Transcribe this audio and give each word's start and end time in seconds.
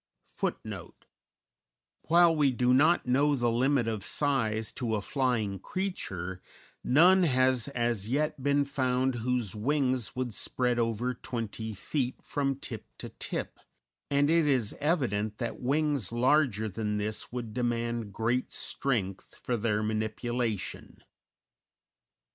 _While 2.09 2.35
we 2.35 2.49
do 2.49 2.73
not 2.73 3.05
know 3.05 3.35
the 3.35 3.51
limit 3.51 3.87
of 3.87 4.03
size 4.03 4.71
to 4.71 4.95
a 4.95 5.01
flying 5.03 5.59
creature, 5.59 6.41
none 6.83 7.21
has 7.21 7.67
as 7.67 8.07
yet 8.09 8.41
been 8.41 8.65
found 8.65 9.13
whose 9.13 9.55
wings 9.55 10.15
would 10.15 10.33
spread 10.33 10.79
over 10.79 11.13
twenty 11.13 11.75
feet 11.75 12.15
from 12.23 12.55
tip 12.55 12.87
to 12.97 13.09
tip, 13.09 13.59
and 14.09 14.27
it 14.31 14.47
is 14.47 14.73
evident 14.79 15.37
that 15.37 15.59
wings 15.61 16.11
larger 16.11 16.67
than 16.67 16.97
this 16.97 17.31
would 17.31 17.53
demand 17.53 18.11
great 18.11 18.51
strength 18.51 19.39
for 19.43 19.55
their 19.55 19.83
manipulation. 19.83 21.03